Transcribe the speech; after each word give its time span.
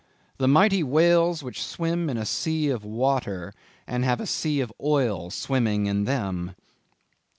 "The 0.39 0.47
mighty 0.47 0.81
whales 0.81 1.43
which 1.43 1.61
swim 1.63 2.09
in 2.09 2.17
a 2.17 2.25
sea 2.25 2.69
of 2.69 2.83
water, 2.83 3.53
and 3.85 4.03
have 4.03 4.19
a 4.19 4.25
sea 4.25 4.59
of 4.59 4.73
oil 4.81 5.29
swimming 5.29 5.85
in 5.85 6.05
them." 6.05 6.55